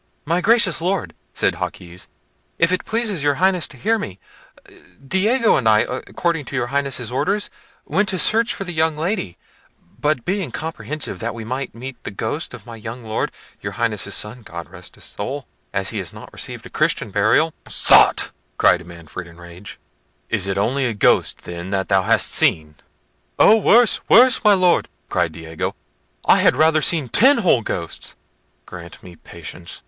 "My 0.25 0.41
gracious 0.41 0.81
Lord," 0.81 1.13
said 1.31 1.53
Jaquez, 1.61 2.07
"if 2.57 2.71
it 2.71 2.85
please 2.85 3.21
your 3.21 3.35
Highness 3.35 3.67
to 3.67 3.77
hear 3.77 3.99
me; 3.99 4.17
Diego 5.07 5.57
and 5.57 5.69
I, 5.69 5.81
according 5.81 6.45
to 6.45 6.55
your 6.55 6.65
Highness's 6.73 7.11
orders, 7.11 7.51
went 7.85 8.09
to 8.09 8.17
search 8.17 8.51
for 8.51 8.63
the 8.63 8.73
young 8.73 8.97
Lady; 8.97 9.37
but 9.99 10.25
being 10.25 10.49
comprehensive 10.51 11.19
that 11.19 11.35
we 11.35 11.45
might 11.45 11.75
meet 11.75 12.03
the 12.03 12.09
ghost 12.09 12.55
of 12.55 12.65
my 12.65 12.77
young 12.77 13.03
Lord, 13.03 13.31
your 13.61 13.73
Highness's 13.73 14.15
son, 14.15 14.41
God 14.41 14.67
rest 14.71 14.95
his 14.95 15.03
soul, 15.03 15.45
as 15.71 15.89
he 15.89 15.99
has 15.99 16.11
not 16.11 16.33
received 16.33 16.73
Christian 16.73 17.11
burial—" 17.11 17.53
"Sot!" 17.67 18.31
cried 18.57 18.83
Manfred 18.83 19.27
in 19.27 19.37
a 19.37 19.41
rage; 19.43 19.79
"is 20.29 20.47
it 20.47 20.57
only 20.57 20.87
a 20.87 20.95
ghost, 20.95 21.43
then, 21.43 21.69
that 21.69 21.89
thou 21.89 22.01
hast 22.01 22.31
seen?" 22.31 22.73
"Oh! 23.37 23.55
worse! 23.55 24.01
worse! 24.09 24.43
my 24.43 24.55
Lord," 24.55 24.89
cried 25.09 25.31
Diego: 25.33 25.75
"I 26.25 26.39
had 26.39 26.55
rather 26.55 26.77
have 26.79 26.85
seen 26.85 27.07
ten 27.07 27.37
whole 27.37 27.61
ghosts." 27.61 28.15
"Grant 28.65 29.03
me 29.03 29.15
patience!" 29.15 29.79